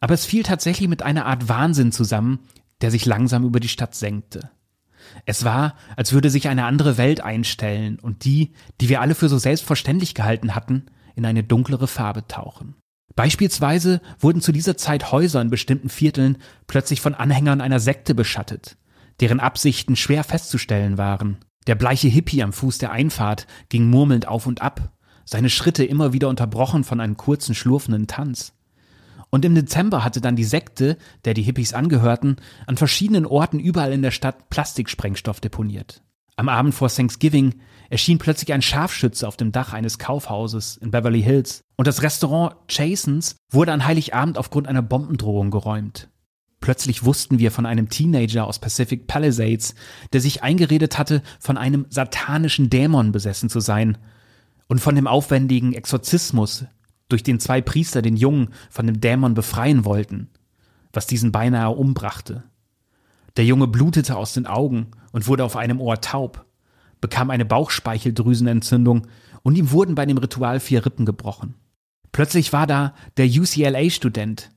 aber 0.00 0.14
es 0.14 0.26
fiel 0.26 0.42
tatsächlich 0.42 0.88
mit 0.88 1.02
einer 1.02 1.26
Art 1.26 1.48
Wahnsinn 1.48 1.90
zusammen, 1.90 2.40
der 2.80 2.90
sich 2.90 3.06
langsam 3.06 3.44
über 3.44 3.60
die 3.60 3.68
Stadt 3.68 3.94
senkte. 3.94 4.50
Es 5.24 5.44
war, 5.44 5.76
als 5.96 6.12
würde 6.12 6.30
sich 6.30 6.48
eine 6.48 6.64
andere 6.64 6.98
Welt 6.98 7.20
einstellen 7.22 7.98
und 7.98 8.24
die, 8.24 8.52
die 8.80 8.88
wir 8.88 9.00
alle 9.00 9.14
für 9.14 9.28
so 9.28 9.38
selbstverständlich 9.38 10.14
gehalten 10.14 10.54
hatten, 10.54 10.86
in 11.14 11.24
eine 11.24 11.44
dunklere 11.44 11.86
Farbe 11.86 12.26
tauchen. 12.26 12.74
Beispielsweise 13.14 14.02
wurden 14.18 14.42
zu 14.42 14.52
dieser 14.52 14.76
Zeit 14.76 15.10
Häuser 15.10 15.40
in 15.40 15.48
bestimmten 15.48 15.88
Vierteln 15.88 16.36
plötzlich 16.66 17.00
von 17.00 17.14
Anhängern 17.14 17.62
einer 17.62 17.80
Sekte 17.80 18.14
beschattet, 18.14 18.76
deren 19.20 19.40
Absichten 19.40 19.96
schwer 19.96 20.24
festzustellen 20.24 20.98
waren. 20.98 21.38
Der 21.66 21.74
bleiche 21.74 22.08
Hippie 22.08 22.42
am 22.42 22.52
Fuß 22.52 22.78
der 22.78 22.92
Einfahrt 22.92 23.46
ging 23.68 23.88
murmelnd 23.90 24.28
auf 24.28 24.46
und 24.46 24.62
ab, 24.62 24.92
seine 25.24 25.50
Schritte 25.50 25.84
immer 25.84 26.12
wieder 26.12 26.28
unterbrochen 26.28 26.84
von 26.84 27.00
einem 27.00 27.16
kurzen 27.16 27.54
schlurfenden 27.54 28.06
Tanz. 28.06 28.52
Und 29.30 29.44
im 29.44 29.54
Dezember 29.54 30.04
hatte 30.04 30.20
dann 30.20 30.36
die 30.36 30.44
Sekte, 30.44 30.96
der 31.24 31.34
die 31.34 31.42
Hippies 31.42 31.74
angehörten, 31.74 32.36
an 32.66 32.76
verschiedenen 32.76 33.26
Orten 33.26 33.58
überall 33.58 33.92
in 33.92 34.02
der 34.02 34.12
Stadt 34.12 34.50
Plastiksprengstoff 34.50 35.40
deponiert. 35.40 36.02
Am 36.36 36.48
Abend 36.48 36.74
vor 36.74 36.88
Thanksgiving 36.88 37.54
erschien 37.88 38.18
plötzlich 38.18 38.52
ein 38.52 38.62
Scharfschütze 38.62 39.26
auf 39.26 39.36
dem 39.36 39.52
Dach 39.52 39.72
eines 39.72 39.98
Kaufhauses 39.98 40.76
in 40.76 40.90
Beverly 40.90 41.22
Hills 41.22 41.62
und 41.76 41.86
das 41.86 42.02
Restaurant 42.02 42.56
Jasons 42.68 43.36
wurde 43.50 43.72
an 43.72 43.86
Heiligabend 43.86 44.38
aufgrund 44.38 44.68
einer 44.68 44.82
Bombendrohung 44.82 45.50
geräumt. 45.50 46.08
Plötzlich 46.60 47.04
wussten 47.04 47.38
wir 47.38 47.50
von 47.50 47.66
einem 47.66 47.88
Teenager 47.88 48.46
aus 48.46 48.58
Pacific 48.58 49.06
Palisades, 49.06 49.74
der 50.12 50.20
sich 50.20 50.42
eingeredet 50.42 50.98
hatte, 50.98 51.22
von 51.38 51.58
einem 51.58 51.86
satanischen 51.90 52.70
Dämon 52.70 53.12
besessen 53.12 53.48
zu 53.48 53.60
sein 53.60 53.98
und 54.66 54.80
von 54.80 54.94
dem 54.94 55.06
aufwendigen 55.06 55.74
Exorzismus, 55.74 56.64
durch 57.08 57.22
den 57.22 57.38
zwei 57.38 57.60
Priester 57.60 58.02
den 58.02 58.16
Jungen 58.16 58.48
von 58.68 58.86
dem 58.86 59.00
Dämon 59.00 59.34
befreien 59.34 59.84
wollten, 59.84 60.28
was 60.92 61.06
diesen 61.06 61.30
beinahe 61.30 61.70
umbrachte. 61.70 62.42
Der 63.36 63.44
Junge 63.44 63.66
blutete 63.68 64.16
aus 64.16 64.32
den 64.32 64.46
Augen 64.46 64.88
und 65.12 65.26
wurde 65.26 65.44
auf 65.44 65.56
einem 65.56 65.80
Ohr 65.80 66.00
taub, 66.00 66.46
bekam 67.00 67.30
eine 67.30 67.44
Bauchspeicheldrüsenentzündung 67.44 69.06
und 69.42 69.56
ihm 69.56 69.70
wurden 69.70 69.94
bei 69.94 70.06
dem 70.06 70.18
Ritual 70.18 70.58
vier 70.58 70.84
Rippen 70.84 71.06
gebrochen. 71.06 71.54
Plötzlich 72.12 72.52
war 72.52 72.66
da 72.66 72.94
der 73.18 73.26
UCLA-Student, 73.26 74.50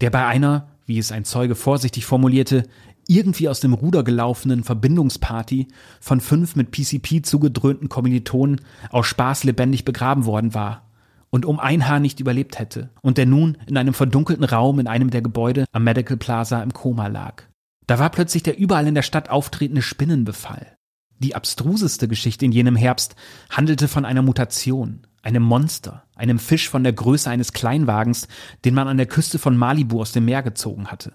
der 0.00 0.10
bei 0.10 0.26
einer, 0.26 0.73
wie 0.86 0.98
es 0.98 1.12
ein 1.12 1.24
Zeuge 1.24 1.54
vorsichtig 1.54 2.06
formulierte, 2.06 2.64
irgendwie 3.06 3.48
aus 3.48 3.60
dem 3.60 3.74
Ruder 3.74 4.02
gelaufenen 4.02 4.64
Verbindungsparty 4.64 5.68
von 6.00 6.20
fünf 6.20 6.56
mit 6.56 6.70
PCP 6.70 7.22
zugedröhnten 7.22 7.88
Kommilitonen 7.88 8.60
aus 8.90 9.06
Spaß 9.06 9.44
lebendig 9.44 9.84
begraben 9.84 10.24
worden 10.24 10.54
war 10.54 10.90
und 11.30 11.44
um 11.44 11.58
ein 11.58 11.88
Haar 11.88 12.00
nicht 12.00 12.20
überlebt 12.20 12.58
hätte 12.58 12.90
und 13.02 13.18
der 13.18 13.26
nun 13.26 13.58
in 13.66 13.76
einem 13.76 13.94
verdunkelten 13.94 14.44
Raum 14.44 14.78
in 14.78 14.86
einem 14.86 15.10
der 15.10 15.22
Gebäude 15.22 15.66
am 15.72 15.84
Medical 15.84 16.16
Plaza 16.16 16.62
im 16.62 16.72
Koma 16.72 17.08
lag. 17.08 17.42
Da 17.86 17.98
war 17.98 18.10
plötzlich 18.10 18.42
der 18.42 18.58
überall 18.58 18.86
in 18.86 18.94
der 18.94 19.02
Stadt 19.02 19.28
auftretende 19.28 19.82
Spinnenbefall. 19.82 20.76
Die 21.18 21.34
abstruseste 21.34 22.08
Geschichte 22.08 22.44
in 22.44 22.52
jenem 22.52 22.76
Herbst 22.76 23.14
handelte 23.50 23.88
von 23.88 24.04
einer 24.04 24.22
Mutation, 24.22 25.06
einem 25.24 25.42
Monster, 25.42 26.04
einem 26.14 26.38
Fisch 26.38 26.68
von 26.68 26.84
der 26.84 26.92
Größe 26.92 27.30
eines 27.30 27.52
Kleinwagens, 27.52 28.28
den 28.64 28.74
man 28.74 28.88
an 28.88 28.98
der 28.98 29.06
Küste 29.06 29.38
von 29.38 29.56
Malibu 29.56 30.00
aus 30.00 30.12
dem 30.12 30.26
Meer 30.26 30.42
gezogen 30.42 30.88
hatte. 30.88 31.12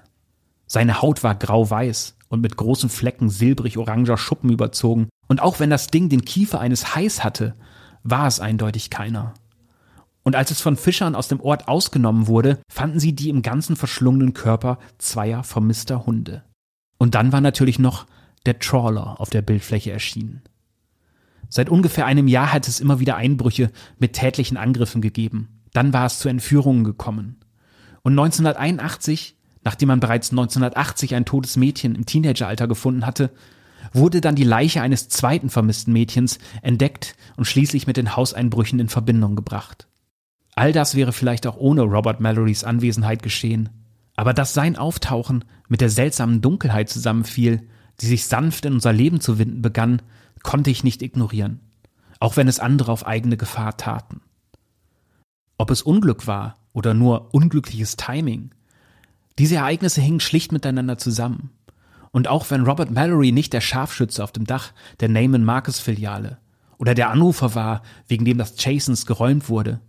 Seine 0.66 1.02
Haut 1.02 1.24
war 1.24 1.36
grau-weiß 1.36 2.18
und 2.28 2.42
mit 2.42 2.58
großen 2.58 2.90
Flecken 2.90 3.30
silbrig-oranger 3.30 4.18
Schuppen 4.18 4.52
überzogen, 4.52 5.10
und 5.28 5.42
auch 5.42 5.60
wenn 5.60 5.70
das 5.70 5.88
Ding 5.88 6.10
den 6.10 6.26
Kiefer 6.26 6.60
eines 6.60 6.96
Hais 6.96 7.24
hatte, 7.24 7.56
war 8.04 8.26
es 8.26 8.40
eindeutig 8.40 8.90
keiner. 8.90 9.36
Und 10.24 10.36
als 10.36 10.50
es 10.52 10.60
von 10.60 10.76
Fischern 10.76 11.16
aus 11.16 11.28
dem 11.28 11.40
Ort 11.40 11.68
ausgenommen 11.68 12.28
wurde, 12.28 12.60
fanden 12.72 13.00
sie 13.00 13.14
die 13.14 13.30
im 13.30 13.44
ganzen 13.44 13.76
verschlungenen 13.76 14.34
Körper 14.34 14.80
zweier 14.98 15.44
vermisster 15.44 16.06
Hunde. 16.08 16.44
Und 16.98 17.14
dann 17.16 17.32
war 17.32 17.42
natürlich 17.42 17.78
noch 17.78 18.06
der 18.46 18.58
Trawler 18.58 19.20
auf 19.20 19.30
der 19.30 19.44
Bildfläche 19.44 19.92
erschienen. 19.92 20.42
Seit 21.50 21.70
ungefähr 21.70 22.06
einem 22.06 22.28
Jahr 22.28 22.54
hat 22.54 22.68
es 22.68 22.80
immer 22.80 23.00
wieder 23.00 23.18
Einbrüche 23.18 23.72
mit 23.98 24.14
tätlichen 24.14 24.56
Angriffen 24.56 25.02
gegeben. 25.02 25.62
Dann 25.74 25.94
war 25.94 26.06
es 26.06 26.20
zu 26.20 26.30
Entführungen 26.30 26.84
gekommen. 26.84 27.38
Und 28.04 28.14
1981, 28.14 29.36
nachdem 29.64 29.88
man 29.88 30.00
bereits 30.00 30.32
1980 30.32 31.16
ein 31.16 31.26
totes 31.26 31.58
Mädchen 31.58 31.96
im 31.96 32.06
Teenageralter 32.06 32.68
gefunden 32.68 33.06
hatte, 33.06 33.32
wurde 33.94 34.22
dann 34.22 34.36
die 34.36 34.44
Leiche 34.44 34.82
eines 34.82 35.10
zweiten 35.10 35.50
vermissten 35.50 35.94
Mädchens 35.94 36.38
entdeckt 36.62 37.16
und 37.36 37.46
schließlich 37.46 37.88
mit 37.88 37.98
den 37.98 38.16
Hauseinbrüchen 38.16 38.80
in 38.80 38.90
Verbindung 38.90 39.36
gebracht. 39.36 39.88
All 40.56 40.72
das 40.74 40.96
wäre 40.96 41.14
vielleicht 41.14 41.48
auch 41.48 41.58
ohne 41.58 41.84
Robert 41.84 42.20
Mallorys 42.20 42.64
Anwesenheit 42.64 43.24
geschehen. 43.24 43.70
Aber 44.16 44.34
dass 44.34 44.54
sein 44.54 44.76
Auftauchen 44.76 45.46
mit 45.70 45.82
der 45.82 45.90
seltsamen 45.90 46.42
Dunkelheit 46.42 46.90
zusammenfiel, 46.90 47.68
die 48.02 48.06
sich 48.06 48.26
sanft 48.26 48.66
in 48.66 48.74
unser 48.74 48.92
Leben 48.92 49.22
zu 49.22 49.40
winden 49.40 49.62
begann, 49.62 50.02
konnte 50.44 50.70
ich 50.70 50.84
nicht 50.84 51.02
ignorieren, 51.02 51.60
auch 52.20 52.38
wenn 52.38 52.48
es 52.48 52.60
andere 52.60 52.92
auf 52.92 53.06
eigene 53.06 53.38
Gefahr 53.38 53.78
taten. 53.78 54.22
Ob 55.58 55.72
es 55.72 55.82
Unglück 55.82 56.28
war 56.28 56.56
oder 56.74 56.94
nur 56.94 57.34
unglückliches 57.34 57.98
Timing, 57.98 58.52
diese 59.38 59.56
Ereignisse 59.56 60.02
hingen 60.02 60.20
schlicht 60.20 60.52
miteinander 60.52 60.98
zusammen. 60.98 61.52
Und 62.12 62.28
auch 62.28 62.50
wenn 62.50 62.66
Robert 62.66 62.92
Mallory 62.92 63.32
nicht 63.32 63.54
der 63.54 63.62
Scharfschütze 63.62 64.24
auf 64.24 64.32
dem 64.32 64.46
Dach 64.46 64.72
der 65.00 65.10
Neyman 65.10 65.44
Marcus 65.44 65.80
Filiale 65.80 66.40
oder 66.78 66.96
der 66.96 67.10
Anrufer 67.10 67.56
war, 67.56 67.84
wegen 68.08 68.26
dem 68.26 68.38
das 68.38 68.56
Jasons 68.58 69.06
geräumt 69.06 69.48
wurde, 69.48 69.80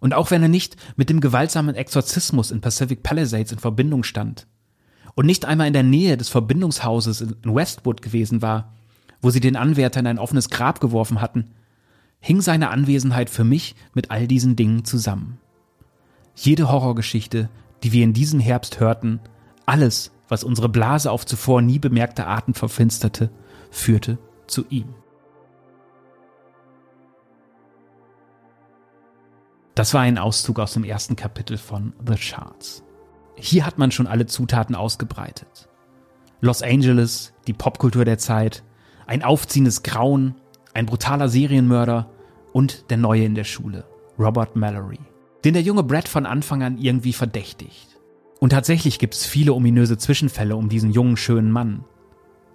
und 0.00 0.14
auch 0.14 0.30
wenn 0.30 0.42
er 0.42 0.48
nicht 0.48 0.76
mit 0.96 1.10
dem 1.10 1.20
gewaltsamen 1.20 1.74
Exorzismus 1.74 2.50
in 2.50 2.60
Pacific 2.60 3.02
Palisades 3.02 3.52
in 3.52 3.58
Verbindung 3.58 4.04
stand 4.04 4.46
und 5.14 5.26
nicht 5.26 5.44
einmal 5.44 5.66
in 5.66 5.72
der 5.72 5.82
Nähe 5.82 6.16
des 6.16 6.28
Verbindungshauses 6.28 7.20
in 7.20 7.54
Westwood 7.54 8.02
gewesen 8.02 8.40
war, 8.40 8.72
wo 9.20 9.30
sie 9.30 9.40
den 9.40 9.56
Anwärter 9.56 10.00
in 10.00 10.06
ein 10.06 10.18
offenes 10.18 10.50
Grab 10.50 10.80
geworfen 10.80 11.20
hatten, 11.20 11.50
hing 12.20 12.40
seine 12.40 12.70
Anwesenheit 12.70 13.30
für 13.30 13.44
mich 13.44 13.74
mit 13.94 14.10
all 14.10 14.26
diesen 14.26 14.56
Dingen 14.56 14.84
zusammen. 14.84 15.38
Jede 16.34 16.70
Horrorgeschichte, 16.70 17.48
die 17.82 17.92
wir 17.92 18.04
in 18.04 18.12
diesem 18.12 18.40
Herbst 18.40 18.80
hörten, 18.80 19.20
alles, 19.66 20.12
was 20.28 20.44
unsere 20.44 20.68
Blase 20.68 21.10
auf 21.10 21.26
zuvor 21.26 21.62
nie 21.62 21.78
bemerkte 21.78 22.26
Arten 22.26 22.54
verfinsterte, 22.54 23.30
führte 23.70 24.18
zu 24.46 24.64
ihm. 24.68 24.94
Das 29.74 29.94
war 29.94 30.00
ein 30.00 30.18
Auszug 30.18 30.58
aus 30.58 30.72
dem 30.72 30.82
ersten 30.82 31.14
Kapitel 31.14 31.56
von 31.56 31.92
The 32.04 32.16
Charts. 32.16 32.82
Hier 33.36 33.64
hat 33.64 33.78
man 33.78 33.92
schon 33.92 34.08
alle 34.08 34.26
Zutaten 34.26 34.74
ausgebreitet. 34.74 35.68
Los 36.40 36.62
Angeles, 36.62 37.32
die 37.46 37.52
Popkultur 37.52 38.04
der 38.04 38.18
Zeit, 38.18 38.64
ein 39.08 39.24
aufziehendes 39.24 39.82
Grauen, 39.82 40.34
ein 40.74 40.86
brutaler 40.86 41.28
Serienmörder 41.28 42.10
und 42.52 42.90
der 42.90 42.98
Neue 42.98 43.24
in 43.24 43.34
der 43.34 43.44
Schule, 43.44 43.84
Robert 44.18 44.54
Mallory, 44.54 45.00
den 45.44 45.54
der 45.54 45.62
junge 45.62 45.82
Brad 45.82 46.08
von 46.08 46.26
Anfang 46.26 46.62
an 46.62 46.78
irgendwie 46.78 47.14
verdächtigt. 47.14 47.98
Und 48.38 48.50
tatsächlich 48.50 48.98
gibt 48.98 49.14
es 49.14 49.26
viele 49.26 49.54
ominöse 49.54 49.98
Zwischenfälle 49.98 50.54
um 50.54 50.68
diesen 50.68 50.92
jungen, 50.92 51.16
schönen 51.16 51.50
Mann. 51.50 51.84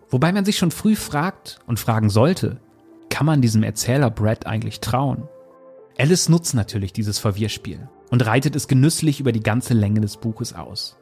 Wobei 0.09 0.31
man 0.31 0.45
sich 0.45 0.57
schon 0.57 0.71
früh 0.71 0.95
fragt 0.95 1.59
und 1.65 1.79
fragen 1.79 2.09
sollte, 2.09 2.61
kann 3.09 3.25
man 3.25 3.41
diesem 3.41 3.63
Erzähler 3.63 4.11
Brad 4.11 4.45
eigentlich 4.45 4.79
trauen? 4.79 5.27
Alice 5.97 6.29
nutzt 6.29 6.53
natürlich 6.53 6.93
dieses 6.93 7.17
Verwirrspiel 7.17 7.89
und 8.11 8.25
reitet 8.25 8.55
es 8.55 8.67
genüsslich 8.67 9.19
über 9.19 9.31
die 9.31 9.43
ganze 9.43 9.73
Länge 9.73 10.01
des 10.01 10.17
Buches 10.17 10.53
aus. 10.53 10.97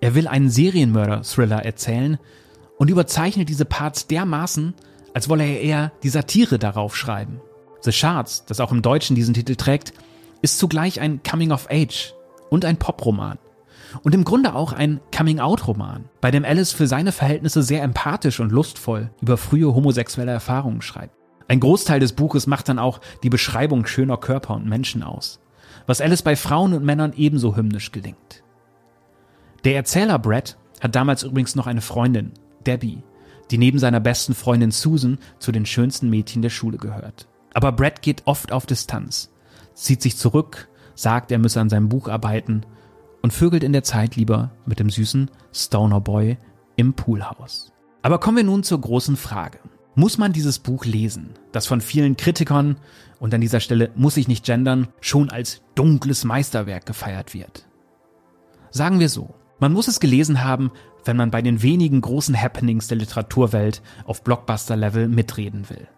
Er 0.00 0.14
will 0.14 0.28
einen 0.28 0.48
Serienmörder-Thriller 0.48 1.64
erzählen 1.64 2.18
und 2.78 2.90
überzeichnet 2.90 3.48
diese 3.48 3.64
Parts 3.64 4.06
dermaßen, 4.06 4.74
als 5.14 5.28
wolle 5.28 5.44
er 5.44 5.60
eher 5.60 5.92
die 6.02 6.08
Satire 6.08 6.58
darauf 6.58 6.96
schreiben. 6.96 7.40
The 7.82 7.92
Shards, 7.92 8.44
das 8.46 8.60
auch 8.60 8.72
im 8.72 8.82
Deutschen 8.82 9.16
diesen 9.16 9.34
Titel 9.34 9.56
trägt, 9.56 9.92
ist 10.42 10.58
zugleich 10.58 11.00
ein 11.00 11.22
Coming-of-Age 11.22 12.14
und 12.50 12.64
ein 12.64 12.76
Poproman. 12.76 13.38
Und 14.02 14.14
im 14.14 14.24
Grunde 14.24 14.54
auch 14.54 14.72
ein 14.72 15.00
Coming-out-Roman, 15.16 16.06
bei 16.20 16.30
dem 16.30 16.44
Alice 16.44 16.72
für 16.72 16.86
seine 16.86 17.12
Verhältnisse 17.12 17.62
sehr 17.62 17.82
empathisch 17.82 18.40
und 18.40 18.52
lustvoll 18.52 19.10
über 19.22 19.36
frühe 19.36 19.74
homosexuelle 19.74 20.32
Erfahrungen 20.32 20.82
schreibt. 20.82 21.14
Ein 21.48 21.60
Großteil 21.60 22.00
des 22.00 22.12
Buches 22.12 22.46
macht 22.46 22.68
dann 22.68 22.78
auch 22.78 23.00
die 23.22 23.30
Beschreibung 23.30 23.86
schöner 23.86 24.16
Körper 24.16 24.54
und 24.54 24.66
Menschen 24.66 25.02
aus, 25.02 25.40
was 25.86 26.00
Alice 26.00 26.22
bei 26.22 26.34
Frauen 26.34 26.74
und 26.74 26.84
Männern 26.84 27.12
ebenso 27.16 27.56
hymnisch 27.56 27.92
gelingt. 27.92 28.42
Der 29.64 29.76
Erzähler 29.76 30.18
Brett 30.18 30.56
hat 30.80 30.94
damals 30.94 31.22
übrigens 31.22 31.54
noch 31.54 31.66
eine 31.66 31.80
Freundin, 31.80 32.32
Debbie, 32.66 33.02
die 33.50 33.58
neben 33.58 33.78
seiner 33.78 34.00
besten 34.00 34.34
Freundin 34.34 34.70
Susan 34.70 35.18
zu 35.38 35.52
den 35.52 35.66
schönsten 35.66 36.10
Mädchen 36.10 36.42
der 36.42 36.50
Schule 36.50 36.78
gehört. 36.78 37.28
Aber 37.54 37.72
Brett 37.72 38.02
geht 38.02 38.22
oft 38.26 38.52
auf 38.52 38.66
Distanz, 38.66 39.30
zieht 39.74 40.02
sich 40.02 40.16
zurück, 40.16 40.68
sagt, 40.94 41.30
er 41.30 41.38
müsse 41.38 41.60
an 41.60 41.68
seinem 41.68 41.88
Buch 41.88 42.08
arbeiten 42.08 42.62
und 43.22 43.32
vögelt 43.32 43.64
in 43.64 43.72
der 43.72 43.82
Zeit 43.82 44.16
lieber 44.16 44.50
mit 44.66 44.78
dem 44.80 44.90
süßen 44.90 45.30
Stoner 45.52 46.00
Boy 46.00 46.38
im 46.76 46.94
Poolhaus. 46.94 47.72
Aber 48.02 48.18
kommen 48.18 48.36
wir 48.36 48.44
nun 48.44 48.62
zur 48.62 48.80
großen 48.80 49.16
Frage 49.16 49.58
muss 49.96 50.18
man 50.18 50.32
dieses 50.32 50.58
Buch 50.58 50.84
lesen, 50.84 51.30
das 51.52 51.66
von 51.66 51.80
vielen 51.80 52.16
Kritikern, 52.16 52.76
und 53.18 53.32
an 53.32 53.40
dieser 53.40 53.60
Stelle 53.60 53.90
muss 53.96 54.18
ich 54.18 54.28
nicht 54.28 54.44
gendern, 54.44 54.88
schon 55.00 55.30
als 55.30 55.62
dunkles 55.74 56.24
Meisterwerk 56.24 56.84
gefeiert 56.84 57.32
wird. 57.32 57.66
Sagen 58.70 59.00
wir 59.00 59.08
so, 59.08 59.34
man 59.58 59.72
muss 59.72 59.88
es 59.88 60.00
gelesen 60.00 60.44
haben, 60.44 60.70
wenn 61.04 61.16
man 61.16 61.30
bei 61.30 61.42
den 61.42 61.62
wenigen 61.62 62.00
großen 62.00 62.40
Happenings 62.40 62.88
der 62.88 62.98
Literaturwelt 62.98 63.82
auf 64.04 64.22
Blockbuster-Level 64.22 65.08
mitreden 65.08 65.68
will. 65.70 65.88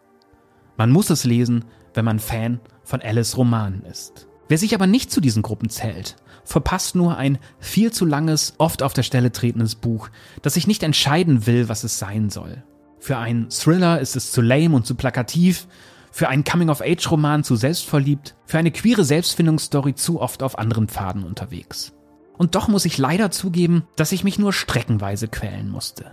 Man 0.77 0.91
muss 0.91 1.11
es 1.11 1.25
lesen, 1.25 1.65
wenn 1.95 2.05
man 2.05 2.21
Fan 2.21 2.61
von 2.85 3.03
Alice 3.03 3.37
Romanen 3.37 3.83
ist. 3.85 4.29
Wer 4.49 4.59
sich 4.59 4.75
aber 4.75 4.87
nicht 4.87 5.11
zu 5.11 5.21
diesen 5.21 5.43
Gruppen 5.43 5.69
zählt, 5.69 6.17
verpasst 6.45 6.95
nur 6.95 7.17
ein 7.17 7.39
viel 7.59 7.93
zu 7.93 8.07
langes, 8.07 8.55
oft 8.59 8.83
auf 8.83 8.95
der 8.95 9.03
Stelle 9.03 9.33
tretendes 9.33 9.75
Buch, 9.75 10.09
das 10.43 10.55
sich 10.55 10.67
nicht 10.67 10.83
entscheiden 10.83 11.47
will, 11.47 11.69
was 11.69 11.85
es 11.85 11.99
sein 11.99 12.31
soll. 12.31 12.63
Für 13.01 13.19
einen 13.19 13.51
Thriller 13.51 14.01
ist 14.01 14.17
es 14.17 14.33
zu 14.33 14.41
lame 14.41 14.75
und 14.75 14.87
zu 14.87 14.95
plakativ, 14.95 15.69
für 16.11 16.29
einen 16.29 16.45
Coming-of-Age-Roman 16.45 17.45
zu 17.45 17.57
selbstverliebt, 17.57 18.37
für 18.47 18.59
eine 18.59 18.71
queere 18.71 19.05
Selbstfindungsstory 19.05 19.95
zu 19.95 20.21
oft 20.21 20.43
auf 20.43 20.59
anderen 20.59 20.89
Pfaden 20.89 21.25
unterwegs. 21.25 21.93
Und 22.39 22.55
doch 22.55 22.69
muss 22.69 22.85
ich 22.85 22.97
leider 22.97 23.31
zugeben, 23.31 23.83
dass 23.97 24.13
ich 24.13 24.25
mich 24.25 24.39
nur 24.39 24.53
streckenweise 24.53 25.29
quälen 25.29 25.69
musste. 25.69 26.07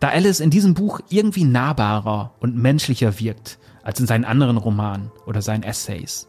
Da 0.00 0.08
Alice 0.08 0.40
in 0.40 0.50
diesem 0.50 0.74
Buch 0.74 1.00
irgendwie 1.08 1.44
nahbarer 1.44 2.32
und 2.40 2.56
menschlicher 2.56 3.18
wirkt 3.18 3.58
als 3.82 4.00
in 4.00 4.06
seinen 4.06 4.24
anderen 4.24 4.56
Romanen 4.56 5.10
oder 5.26 5.42
seinen 5.42 5.64
Essays. 5.64 6.28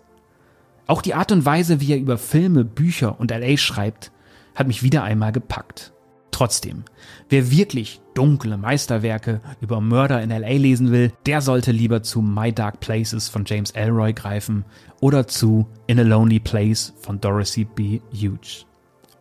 Auch 0.87 1.01
die 1.01 1.13
Art 1.13 1.31
und 1.31 1.45
Weise, 1.45 1.79
wie 1.79 1.93
er 1.93 1.99
über 1.99 2.17
Filme, 2.17 2.65
Bücher 2.65 3.19
und 3.19 3.31
LA 3.31 3.57
schreibt, 3.57 4.11
hat 4.55 4.67
mich 4.67 4.83
wieder 4.83 5.03
einmal 5.03 5.31
gepackt. 5.31 5.93
Trotzdem, 6.31 6.83
wer 7.29 7.49
wirklich 7.49 8.01
dunkle 8.13 8.57
Meisterwerke 8.57 9.41
über 9.61 9.79
Mörder 9.79 10.21
in 10.21 10.31
LA 10.31 10.57
lesen 10.57 10.91
will, 10.91 11.13
der 11.25 11.41
sollte 11.41 11.71
lieber 11.71 12.03
zu 12.03 12.21
My 12.21 12.51
Dark 12.51 12.81
Places 12.81 13.29
von 13.29 13.45
James 13.45 13.71
Elroy 13.71 14.11
greifen 14.11 14.65
oder 14.99 15.27
zu 15.27 15.65
In 15.87 15.99
a 15.99 16.03
Lonely 16.03 16.39
Place 16.39 16.93
von 16.99 17.21
Dorothy 17.21 17.63
B. 17.63 18.01
Hughes. 18.11 18.65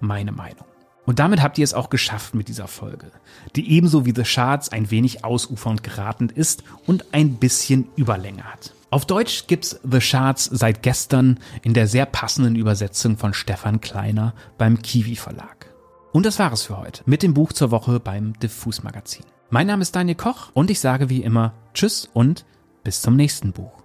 Meine 0.05 0.33
Meinung. 0.33 0.67
Und 1.07 1.19
damit 1.19 1.43
habt 1.43 1.59
ihr 1.59 1.65
es 1.65 1.75
auch 1.75 1.91
geschafft 1.91 2.35
mit 2.35 2.49
dieser 2.49 2.69
Folge, 2.69 3.11
die 3.57 3.73
ebenso 3.73 4.07
wie 4.07 4.15
The 4.15 4.25
Shards 4.25 4.71
ein 4.71 4.91
wenig 4.91 5.25
ausufernd 5.25 5.83
geratend 5.83 6.33
ist 6.33 6.65
und 6.87 7.13
ein 7.13 7.35
bisschen 7.35 7.89
Überlänge 7.97 8.45
hat. 8.45 8.73
Auf 8.91 9.07
Deutsch 9.07 9.47
gibt's 9.47 9.81
The 9.83 10.01
Shards 10.01 10.45
seit 10.45 10.83
gestern 10.83 11.41
in 11.63 11.75
der 11.75 11.89
sehr 11.89 12.07
passenden 12.07 12.57
Übersetzung 12.57 13.17
von 13.17 13.35
Stefan 13.35 13.81
Kleiner 13.81 14.35
beim 14.57 14.81
Kiwi 14.81 15.17
Verlag. 15.17 15.67
Und 16.13 16.27
das 16.27 16.39
war 16.39 16.53
es 16.53 16.63
für 16.63 16.79
heute 16.79 17.03
mit 17.07 17.23
dem 17.23 17.35
Buch 17.35 17.53
zur 17.53 17.71
Woche 17.71 17.99
beim 17.99 18.39
Diffus 18.39 18.83
Magazin. 18.83 19.25
Mein 19.51 19.67
Name 19.67 19.83
ist 19.83 19.97
Daniel 19.97 20.17
Koch 20.17 20.51
und 20.55 20.71
ich 20.71 20.81
sage 20.81 21.11
wie 21.11 21.23
immer 21.23 21.55
Tschüss 21.75 22.09
und 22.13 22.45
bis 22.83 23.03
zum 23.03 23.17
nächsten 23.17 23.53
Buch. 23.53 23.84